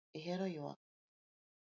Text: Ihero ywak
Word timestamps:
Ihero 0.17 0.47
ywak 0.55 0.79